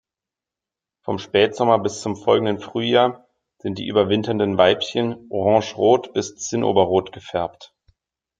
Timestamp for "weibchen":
4.57-5.27